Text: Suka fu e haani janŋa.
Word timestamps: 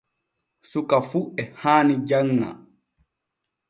Suka 0.71 0.97
fu 1.09 1.19
e 1.41 1.43
haani 1.61 1.95
janŋa. 2.07 2.49